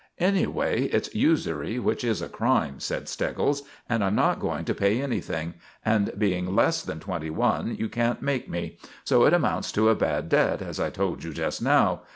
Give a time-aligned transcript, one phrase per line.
[0.17, 4.99] "Anyway, it's usury, which is a crime," said Steggles, "and I'm not going to pay
[4.99, 5.53] anything;
[5.85, 9.95] and, being less than twenty one, you can't make me; so it amounts to a
[9.95, 12.01] bad debt, as I told you just now.